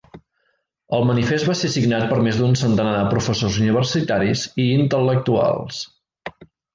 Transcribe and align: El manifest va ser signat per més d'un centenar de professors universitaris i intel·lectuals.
El 0.99 1.03
manifest 1.09 1.49
va 1.49 1.55
ser 1.59 1.69
signat 1.73 2.07
per 2.13 2.17
més 2.29 2.39
d'un 2.41 2.57
centenar 2.63 2.93
de 3.01 3.13
professors 3.13 3.59
universitaris 3.65 4.47
i 4.65 4.69
intel·lectuals. 4.81 5.83